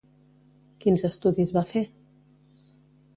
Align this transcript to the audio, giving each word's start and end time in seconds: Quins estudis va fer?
Quins 0.85 1.03
estudis 1.11 1.53
va 1.57 1.63
fer? 1.73 1.83